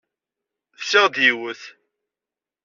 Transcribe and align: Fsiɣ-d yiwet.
Fsiɣ-d 0.79 1.15
yiwet. 1.23 1.61